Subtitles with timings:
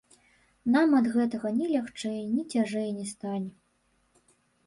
[0.75, 3.51] Нам ад гэтага ні лягчэй, ні цяжэй не стане.